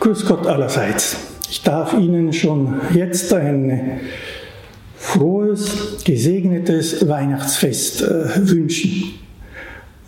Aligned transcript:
Grüß 0.00 0.26
Gott 0.26 0.46
allerseits. 0.46 1.16
Ich 1.50 1.62
darf 1.62 1.94
Ihnen 1.94 2.32
schon 2.32 2.80
jetzt 2.94 3.32
ein 3.32 4.00
frohes, 4.96 6.04
gesegnetes 6.04 7.08
Weihnachtsfest 7.08 8.02
äh, 8.02 8.48
wünschen. 8.48 9.14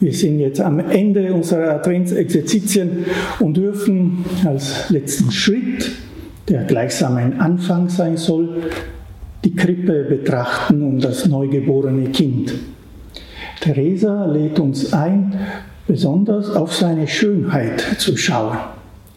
Wir 0.01 0.13
sind 0.13 0.41
jetzt 0.41 0.61
am 0.61 0.79
Ende 0.79 1.33
unserer 1.33 1.71
Adventsexerzitien 1.71 3.07
und 3.41 3.57
dürfen 3.57 4.25
als 4.45 4.91
letzten 4.91 5.31
Schritt, 5.33 5.91
der 6.49 6.65
gleichsam 6.65 7.17
ein 7.17 7.41
Anfang 7.41 7.89
sein 7.89 8.17
soll, 8.17 8.71
die 9.45 9.57
Krippe 9.57 10.05
betrachten 10.05 10.83
und 10.83 11.01
das 11.01 11.27
neugeborene 11.27 12.11
Kind. 12.11 12.55
Theresa 13.61 14.27
lädt 14.27 14.61
uns 14.61 14.93
ein, 14.93 15.35
besonders 15.87 16.51
auf 16.51 16.75
seine 16.75 17.09
Schönheit 17.09 17.81
zu 17.99 18.17
schauen. 18.17 18.57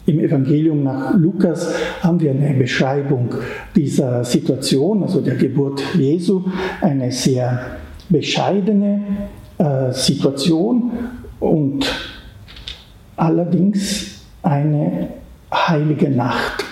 Im 0.04 0.18
Evangelium 0.18 0.82
nach 0.82 1.14
Lukas 1.14 1.74
haben 2.00 2.18
wir 2.20 2.32
eine 2.32 2.54
Beschreibung 2.54 3.32
dieser 3.76 4.24
Situation, 4.24 5.04
also 5.04 5.20
der 5.20 5.36
Geburt 5.36 5.80
Jesu, 5.94 6.44
eine 6.80 7.12
sehr 7.12 7.76
bescheidene 8.08 9.00
äh, 9.58 9.92
Situation 9.92 10.90
und 11.38 11.86
allerdings 13.16 14.22
eine 14.42 15.08
heilige 15.52 16.10
Nacht, 16.10 16.64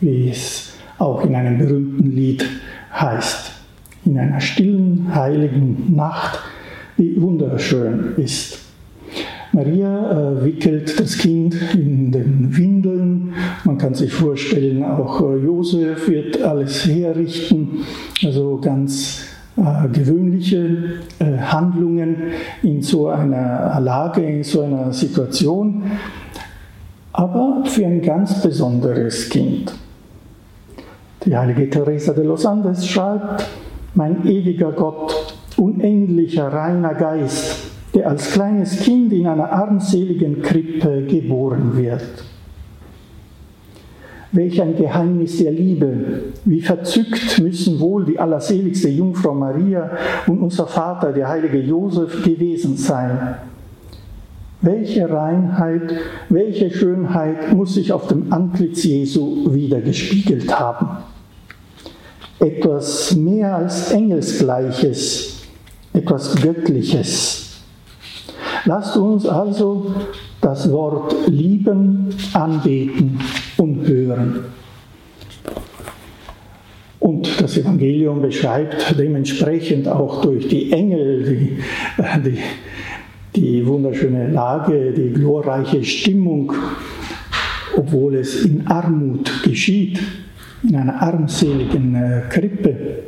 wie 0.00 0.30
es 0.30 0.72
auch 0.98 1.24
in 1.24 1.34
einem 1.34 1.58
berühmten 1.58 2.10
Lied 2.16 2.44
heißt. 2.92 3.52
In 4.06 4.18
einer 4.18 4.40
stillen, 4.40 5.14
heiligen 5.14 5.94
Nacht, 5.94 6.38
die 6.96 7.20
wunderschön 7.20 8.14
ist. 8.16 8.57
Maria 9.52 10.10
äh, 10.10 10.44
wickelt 10.44 10.98
das 11.00 11.16
Kind 11.16 11.56
in 11.74 12.12
den 12.12 12.56
Windeln. 12.56 13.32
Man 13.64 13.78
kann 13.78 13.94
sich 13.94 14.12
vorstellen, 14.12 14.84
auch 14.84 15.20
äh, 15.22 15.36
Josef 15.36 16.08
wird 16.08 16.42
alles 16.42 16.86
herrichten. 16.86 17.84
Also 18.24 18.58
ganz 18.62 19.24
äh, 19.56 19.88
gewöhnliche 19.88 21.00
äh, 21.18 21.38
Handlungen 21.38 22.16
in 22.62 22.82
so 22.82 23.08
einer 23.08 23.80
Lage, 23.80 24.22
in 24.22 24.44
so 24.44 24.62
einer 24.62 24.92
Situation. 24.92 25.82
Aber 27.12 27.64
für 27.64 27.86
ein 27.86 28.02
ganz 28.02 28.42
besonderes 28.42 29.28
Kind. 29.28 29.74
Die 31.24 31.36
heilige 31.36 31.68
Teresa 31.68 32.12
de 32.12 32.24
los 32.24 32.46
Andes 32.46 32.86
schreibt, 32.86 33.44
mein 33.94 34.24
ewiger 34.26 34.70
Gott, 34.70 35.34
unendlicher, 35.56 36.52
reiner 36.52 36.94
Geist, 36.94 37.77
der 37.98 38.10
als 38.10 38.30
kleines 38.30 38.78
Kind 38.80 39.12
in 39.12 39.26
einer 39.26 39.50
armseligen 39.50 40.40
Krippe 40.40 41.02
geboren 41.02 41.76
wird. 41.76 42.04
Welch 44.30 44.62
ein 44.62 44.76
Geheimnis 44.76 45.38
der 45.38 45.50
Liebe, 45.50 46.22
wie 46.44 46.60
verzückt 46.60 47.40
müssen 47.40 47.80
wohl 47.80 48.04
die 48.04 48.18
allerseligste 48.18 48.88
Jungfrau 48.88 49.34
Maria 49.34 49.90
und 50.28 50.40
unser 50.40 50.66
Vater, 50.66 51.12
der 51.12 51.28
heilige 51.28 51.58
Josef, 51.58 52.22
gewesen 52.22 52.76
sein. 52.76 53.36
Welche 54.60 55.10
Reinheit, 55.10 55.92
welche 56.28 56.70
Schönheit 56.70 57.52
muss 57.52 57.74
sich 57.74 57.92
auf 57.92 58.06
dem 58.06 58.32
Antlitz 58.32 58.84
Jesu 58.84 59.52
wiedergespiegelt 59.52 60.56
haben. 60.56 60.98
Etwas 62.38 63.16
mehr 63.16 63.56
als 63.56 63.90
Engelsgleiches, 63.90 65.42
etwas 65.92 66.40
Göttliches 66.40 67.47
Lasst 68.68 68.98
uns 68.98 69.24
also 69.24 69.94
das 70.42 70.70
Wort 70.70 71.14
lieben, 71.26 72.10
anbeten 72.34 73.18
und 73.56 73.88
hören. 73.88 74.40
Und 77.00 77.40
das 77.40 77.56
Evangelium 77.56 78.20
beschreibt 78.20 78.94
dementsprechend 78.98 79.88
auch 79.88 80.20
durch 80.20 80.48
die 80.48 80.70
Engel 80.70 81.24
die, 81.24 81.58
die, 82.26 82.38
die 83.34 83.66
wunderschöne 83.66 84.30
Lage, 84.32 84.92
die 84.92 85.14
glorreiche 85.14 85.82
Stimmung, 85.82 86.52
obwohl 87.74 88.16
es 88.16 88.44
in 88.44 88.66
Armut 88.66 89.44
geschieht, 89.44 89.98
in 90.62 90.76
einer 90.76 91.00
armseligen 91.00 91.94
äh, 91.94 92.20
Krippe. 92.28 93.07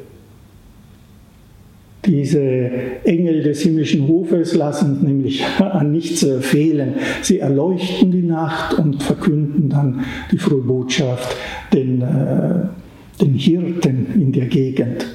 Diese 2.07 2.71
Engel 3.05 3.43
des 3.43 3.61
himmlischen 3.61 4.09
Hofes 4.09 4.55
lassen 4.55 5.05
nämlich 5.05 5.45
an 5.59 5.93
nichts 5.93 6.27
fehlen. 6.41 6.95
Sie 7.21 7.41
erleuchten 7.41 8.11
die 8.11 8.23
Nacht 8.23 8.79
und 8.79 9.03
verkünden 9.03 9.69
dann 9.69 10.05
die 10.33 10.39
frohe 10.39 10.63
Botschaft 10.63 11.37
den, 11.73 12.01
äh, 12.01 13.23
den 13.23 13.35
Hirten 13.35 14.07
in 14.15 14.33
der 14.33 14.47
Gegend. 14.47 15.07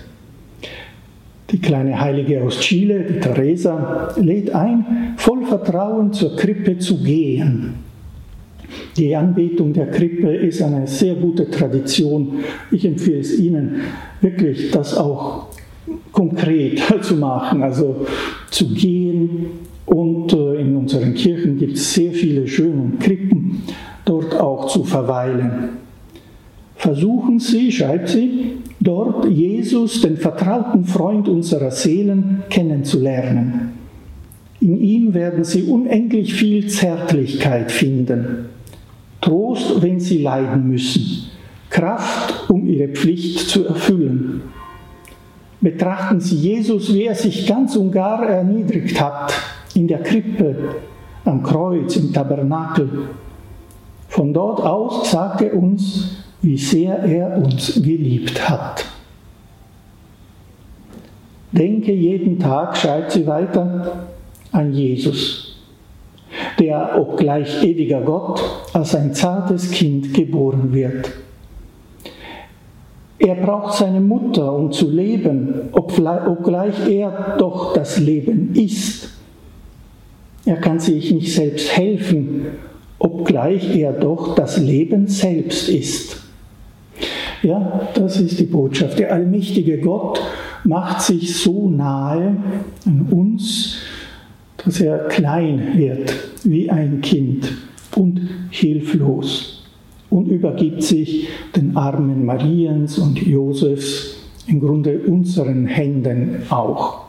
Die 1.51 1.59
kleine 1.59 1.99
Heilige 1.99 2.43
aus 2.43 2.59
Chile, 2.59 3.01
die 3.01 3.19
Teresa, 3.19 4.13
lädt 4.17 4.53
ein, 4.53 5.13
voll 5.17 5.45
Vertrauen 5.45 6.11
zur 6.11 6.35
Krippe 6.35 6.77
zu 6.77 7.03
gehen. 7.03 7.75
Die 8.97 9.15
Anbetung 9.15 9.73
der 9.73 9.87
Krippe 9.87 10.35
ist 10.35 10.61
eine 10.61 10.87
sehr 10.87 11.15
gute 11.15 11.49
Tradition. 11.49 12.39
Ich 12.71 12.85
empfehle 12.85 13.19
es 13.19 13.37
Ihnen 13.39 13.81
wirklich, 14.21 14.71
das 14.71 14.97
auch 14.97 15.47
konkret 16.11 16.81
zu 17.01 17.15
machen, 17.15 17.63
also 17.63 18.05
zu 18.49 18.67
gehen. 18.73 19.47
Und 19.85 20.33
äh, 20.33 20.61
in 20.61 20.75
unseren 20.75 21.13
Kirchen 21.13 21.57
gibt 21.57 21.77
es 21.77 21.93
sehr 21.93 22.11
viele 22.11 22.47
schöne 22.47 22.93
Krippen, 22.99 23.63
dort 24.03 24.33
auch 24.39 24.67
zu 24.67 24.83
verweilen. 24.83 25.69
Versuchen 26.75 27.39
Sie, 27.39 27.71
schreibt 27.71 28.09
sie, 28.09 28.57
dort 28.79 29.25
Jesus, 29.25 30.01
den 30.01 30.17
vertrauten 30.17 30.85
Freund 30.85 31.27
unserer 31.27 31.71
Seelen, 31.71 32.43
kennenzulernen. 32.49 33.73
In 34.59 34.79
ihm 34.81 35.13
werden 35.13 35.43
Sie 35.43 35.63
unendlich 35.63 36.33
viel 36.33 36.67
Zärtlichkeit 36.67 37.71
finden, 37.71 38.45
Trost, 39.21 39.81
wenn 39.81 39.99
Sie 39.99 40.21
leiden 40.21 40.67
müssen, 40.67 41.29
Kraft, 41.69 42.49
um 42.49 42.67
Ihre 42.67 42.89
Pflicht 42.89 43.39
zu 43.39 43.65
erfüllen 43.65 44.41
betrachten 45.61 46.19
Sie 46.19 46.35
Jesus, 46.35 46.93
wie 46.93 47.05
er 47.05 47.15
sich 47.15 47.47
ganz 47.47 47.75
und 47.75 47.91
gar 47.91 48.25
erniedrigt 48.27 48.99
hat, 48.99 49.33
in 49.73 49.87
der 49.87 50.01
Krippe, 50.03 50.75
am 51.25 51.43
Kreuz, 51.43 51.95
im 51.95 52.13
Tabernakel. 52.13 53.09
Von 54.07 54.33
dort 54.33 54.61
aus 54.61 55.11
sagt 55.11 55.41
er 55.41 55.55
uns, 55.55 56.23
wie 56.41 56.57
sehr 56.57 56.99
er 56.99 57.37
uns 57.37 57.75
geliebt 57.75 58.47
hat. 58.47 58.85
Denke 61.51 61.93
jeden 61.93 62.37
Tag, 62.39 62.77
schreibt 62.77 63.11
sie 63.11 63.25
weiter, 63.25 64.07
an 64.51 64.73
Jesus, 64.73 65.57
der, 66.59 66.97
obgleich 66.99 67.63
ewiger 67.63 68.01
Gott, 68.01 68.41
als 68.73 68.95
ein 68.95 69.13
zartes 69.13 69.71
Kind 69.71 70.13
geboren 70.13 70.73
wird 70.73 71.11
er 73.17 73.35
braucht 73.35 73.77
seine 73.77 74.01
Mutter, 74.01 74.53
um 74.53 74.71
zu 74.71 74.89
leben, 74.89 75.69
obgleich 75.71 76.87
er 76.89 77.35
doch 77.37 77.73
das 77.73 77.97
Leben 77.97 78.53
ist. 78.53 79.09
Er 80.45 80.57
kann 80.57 80.79
sich 80.79 81.11
nicht 81.11 81.33
selbst 81.33 81.75
helfen, 81.75 82.45
obgleich 82.99 83.75
er 83.75 83.93
doch 83.93 84.35
das 84.35 84.57
Leben 84.57 85.07
selbst 85.07 85.69
ist. 85.69 86.17
Ja, 87.41 87.89
das 87.93 88.19
ist 88.19 88.39
die 88.39 88.45
Botschaft. 88.45 88.99
Der 88.99 89.13
allmächtige 89.13 89.79
Gott 89.79 90.21
macht 90.63 91.01
sich 91.01 91.35
so 91.37 91.69
nahe 91.69 92.35
an 92.85 93.07
uns, 93.11 93.77
dass 94.57 94.81
er 94.81 94.99
klein 95.07 95.73
wird 95.75 96.13
wie 96.43 96.69
ein 96.69 97.01
Kind 97.01 97.51
und 97.95 98.19
hilflos 98.49 99.54
und 100.15 100.29
übergibt 100.29 100.81
sich 100.81 101.27
den 101.53 101.75
Armen 101.75 102.25
Mariens 102.25 102.97
und 102.99 103.21
Josefs, 103.21 104.15
im 104.47 104.61
Grunde 104.61 104.99
unseren 104.99 105.65
Händen 105.67 106.43
auch. 106.49 107.01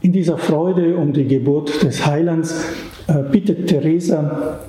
In 0.00 0.12
dieser 0.12 0.38
Freude 0.38 0.96
um 0.96 1.12
die 1.12 1.26
Geburt 1.26 1.82
des 1.82 2.06
Heilands 2.06 2.64
äh, 3.08 3.22
bittet 3.30 3.66
Teresa 3.66 4.60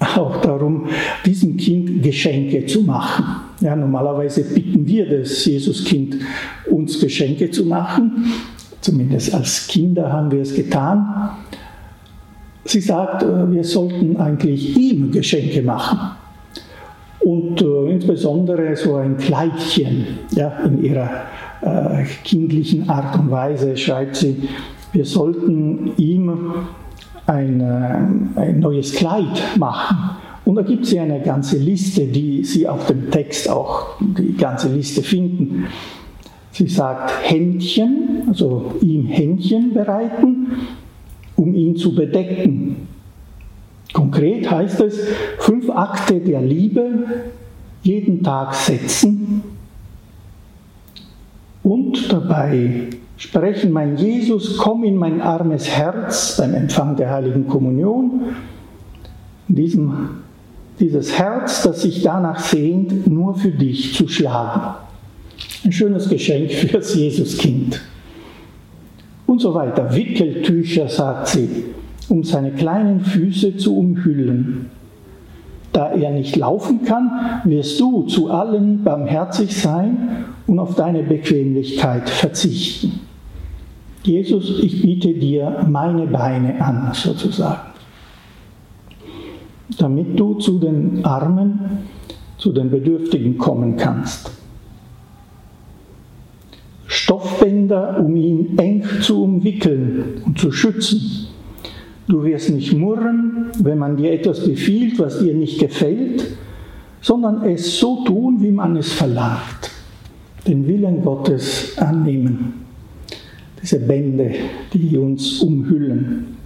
auch 0.00 0.40
darum, 0.40 0.88
diesem 1.24 1.56
Kind 1.56 2.02
Geschenke 2.02 2.66
zu 2.66 2.82
machen. 2.82 3.24
Ja, 3.60 3.76
normalerweise 3.76 4.42
bitten 4.42 4.84
wir 4.86 5.08
das 5.08 5.44
Jesuskind, 5.44 6.16
uns 6.68 6.98
Geschenke 6.98 7.50
zu 7.52 7.64
machen. 7.64 8.32
Zumindest 8.80 9.32
als 9.32 9.68
Kinder 9.68 10.12
haben 10.12 10.32
wir 10.32 10.40
es 10.40 10.52
getan. 10.52 11.30
Sie 12.64 12.80
sagt, 12.80 13.22
äh, 13.22 13.50
wir 13.50 13.64
sollten 13.64 14.16
eigentlich 14.16 14.76
ihm 14.76 15.10
Geschenke 15.10 15.62
machen. 15.62 16.16
Und 17.20 17.62
äh, 17.62 17.90
insbesondere 17.90 18.76
so 18.76 18.96
ein 18.96 19.16
Kleidchen 19.16 20.06
ja, 20.32 20.60
in 20.64 20.82
ihrer 20.84 21.10
äh, 21.62 22.04
kindlichen 22.22 22.88
Art 22.88 23.18
und 23.18 23.30
Weise 23.30 23.76
schreibt 23.76 24.16
sie, 24.16 24.48
wir 24.92 25.04
sollten 25.04 25.92
ihm 25.96 26.52
ein, 27.26 27.60
äh, 27.60 28.40
ein 28.40 28.60
neues 28.60 28.92
Kleid 28.92 29.42
machen 29.58 29.96
Und 30.44 30.56
da 30.56 30.62
gibt 30.62 30.90
ja 30.92 31.02
eine 31.02 31.20
ganze 31.20 31.56
Liste, 31.56 32.06
die 32.06 32.44
Sie 32.44 32.68
auf 32.68 32.86
dem 32.86 33.10
Text 33.10 33.48
auch 33.48 33.96
die 34.00 34.36
ganze 34.36 34.72
Liste 34.72 35.02
finden. 35.02 35.66
Sie 36.50 36.68
sagt 36.68 37.10
Händchen, 37.22 38.24
also 38.28 38.74
ihm 38.80 39.06
Händchen 39.06 39.72
bereiten, 39.72 40.48
um 41.36 41.54
ihn 41.54 41.76
zu 41.76 41.94
bedecken. 41.94 42.88
Konkret 43.92 44.50
heißt 44.50 44.80
es, 44.80 44.98
fünf 45.38 45.70
Akte 45.70 46.20
der 46.20 46.42
Liebe 46.42 47.06
jeden 47.82 48.22
Tag 48.22 48.54
setzen 48.54 49.42
und 51.62 52.12
dabei 52.12 52.88
sprechen, 53.16 53.70
mein 53.70 53.96
Jesus, 53.96 54.56
komm 54.56 54.84
in 54.84 54.96
mein 54.96 55.20
armes 55.20 55.68
Herz 55.68 56.36
beim 56.36 56.54
Empfang 56.54 56.96
der 56.96 57.10
heiligen 57.10 57.46
Kommunion. 57.46 58.22
Diesem, 59.48 60.08
dieses 60.80 61.18
Herz, 61.18 61.62
das 61.62 61.82
sich 61.82 62.02
danach 62.02 62.40
sehnt, 62.40 63.06
nur 63.06 63.34
für 63.34 63.50
dich 63.50 63.94
zu 63.94 64.08
schlagen. 64.08 64.74
Ein 65.64 65.72
schönes 65.72 66.08
Geschenk 66.08 66.50
fürs 66.52 66.94
Jesuskind. 66.94 67.80
Und 69.34 69.40
so 69.40 69.52
weiter. 69.52 69.92
Wickeltücher, 69.92 70.86
sagt 70.86 71.26
sie, 71.26 71.64
um 72.08 72.22
seine 72.22 72.52
kleinen 72.52 73.00
Füße 73.00 73.56
zu 73.56 73.76
umhüllen. 73.76 74.70
Da 75.72 75.90
er 75.90 76.12
nicht 76.12 76.36
laufen 76.36 76.84
kann, 76.84 77.10
wirst 77.42 77.80
du 77.80 78.02
zu 78.02 78.30
allen 78.30 78.84
barmherzig 78.84 79.60
sein 79.60 80.26
und 80.46 80.60
auf 80.60 80.76
deine 80.76 81.02
Bequemlichkeit 81.02 82.08
verzichten. 82.08 83.00
Jesus, 84.04 84.60
ich 84.62 84.80
biete 84.82 85.12
dir 85.14 85.66
meine 85.68 86.06
Beine 86.06 86.64
an, 86.64 86.90
sozusagen, 86.92 87.72
damit 89.76 90.16
du 90.16 90.34
zu 90.34 90.60
den 90.60 91.04
Armen, 91.04 91.58
zu 92.38 92.52
den 92.52 92.70
Bedürftigen 92.70 93.36
kommen 93.36 93.76
kannst. 93.76 94.30
Stoffbänder, 97.14 98.00
um 98.00 98.16
ihn 98.16 98.58
eng 98.58 98.82
zu 99.00 99.22
umwickeln 99.22 100.22
und 100.26 100.38
zu 100.38 100.50
schützen. 100.50 101.28
Du 102.08 102.24
wirst 102.24 102.50
nicht 102.50 102.72
murren, 102.72 103.50
wenn 103.60 103.78
man 103.78 103.96
dir 103.96 104.12
etwas 104.12 104.44
befiehlt, 104.44 104.98
was 104.98 105.20
dir 105.20 105.32
nicht 105.32 105.58
gefällt, 105.60 106.36
sondern 107.00 107.42
es 107.44 107.78
so 107.78 108.04
tun, 108.04 108.38
wie 108.40 108.50
man 108.50 108.76
es 108.76 108.92
verlangt. 108.92 109.70
Den 110.46 110.66
Willen 110.66 111.02
Gottes 111.02 111.78
annehmen 111.78 112.64
diese 113.62 113.78
Bände, 113.78 114.30
die 114.74 114.98
uns 114.98 115.40
umhüllen 115.40 116.36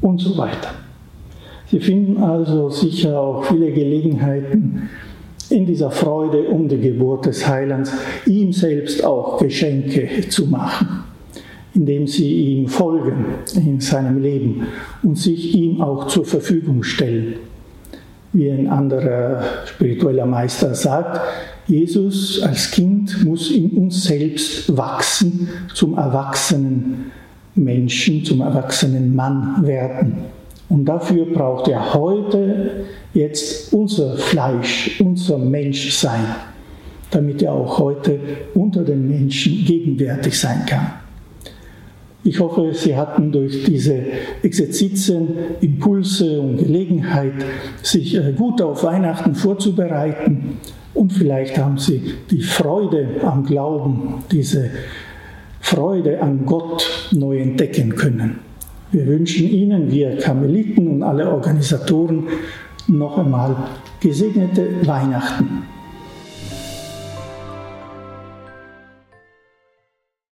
und 0.00 0.20
so 0.20 0.38
weiter. 0.38 0.70
Sie 1.68 1.80
finden 1.80 2.22
also 2.22 2.70
sicher 2.70 3.18
auch 3.18 3.44
viele 3.44 3.72
Gelegenheiten, 3.72 4.88
in 5.50 5.66
dieser 5.66 5.90
Freude 5.90 6.42
um 6.48 6.68
die 6.68 6.78
Geburt 6.78 7.26
des 7.26 7.46
Heilands 7.46 7.92
ihm 8.26 8.52
selbst 8.52 9.04
auch 9.04 9.38
Geschenke 9.38 10.28
zu 10.28 10.46
machen, 10.46 11.04
indem 11.74 12.06
sie 12.06 12.58
ihm 12.58 12.68
folgen 12.68 13.26
in 13.54 13.80
seinem 13.80 14.22
Leben 14.22 14.66
und 15.02 15.16
sich 15.16 15.54
ihm 15.54 15.80
auch 15.80 16.08
zur 16.08 16.24
Verfügung 16.24 16.82
stellen. 16.82 17.36
Wie 18.32 18.50
ein 18.50 18.68
anderer 18.68 19.42
spiritueller 19.66 20.26
Meister 20.26 20.74
sagt, 20.74 21.20
Jesus 21.66 22.42
als 22.42 22.70
Kind 22.70 23.24
muss 23.24 23.50
in 23.50 23.70
uns 23.70 24.04
selbst 24.04 24.76
wachsen, 24.76 25.48
zum 25.74 25.96
erwachsenen 25.96 27.10
Menschen, 27.54 28.24
zum 28.24 28.40
erwachsenen 28.40 29.16
Mann 29.16 29.66
werden. 29.66 30.18
Und 30.68 30.84
dafür 30.84 31.26
braucht 31.26 31.68
er 31.68 31.94
heute 31.94 32.86
jetzt 33.14 33.72
unser 33.72 34.16
Fleisch, 34.16 35.00
unser 35.00 35.38
Menschsein, 35.38 36.26
damit 37.10 37.42
er 37.42 37.52
auch 37.52 37.78
heute 37.78 38.18
unter 38.54 38.82
den 38.82 39.08
Menschen 39.08 39.64
gegenwärtig 39.64 40.38
sein 40.38 40.66
kann. 40.66 40.90
Ich 42.24 42.40
hoffe, 42.40 42.72
Sie 42.74 42.96
hatten 42.96 43.30
durch 43.30 43.62
diese 43.62 44.02
Exerzitien 44.42 45.28
Impulse 45.60 46.40
und 46.40 46.56
Gelegenheit, 46.56 47.34
sich 47.82 48.16
äh, 48.16 48.32
gut 48.32 48.60
auf 48.60 48.82
Weihnachten 48.82 49.36
vorzubereiten 49.36 50.58
und 50.92 51.12
vielleicht 51.12 51.56
haben 51.56 51.78
Sie 51.78 52.14
die 52.28 52.42
Freude 52.42 53.06
am 53.22 53.44
Glauben, 53.44 54.24
diese 54.32 54.70
Freude 55.60 56.20
an 56.20 56.44
Gott 56.44 57.10
neu 57.12 57.38
entdecken 57.38 57.94
können. 57.94 58.40
Wir 58.92 59.06
wünschen 59.06 59.48
Ihnen, 59.48 59.90
wir 59.90 60.16
Karmeliten 60.18 60.88
und 60.88 61.02
alle 61.02 61.30
Organisatoren, 61.30 62.28
noch 62.86 63.18
einmal 63.18 63.56
gesegnete 64.00 64.86
Weihnachten. 64.86 65.64